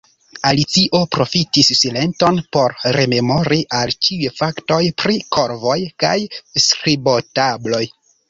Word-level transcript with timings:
Alicio 0.51 0.99
profitis 1.15 1.67
silenton 1.79 2.39
por 2.57 2.73
rememori 2.97 3.59
al 3.81 3.93
ĉiuj 4.07 4.33
faktoj 4.41 4.81
pri 5.03 5.17
korvoj 5.37 5.77
kaj 6.05 6.17
skribotabloj. 6.69 7.85